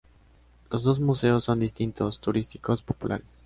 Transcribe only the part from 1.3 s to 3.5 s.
son destinos turísticos populares.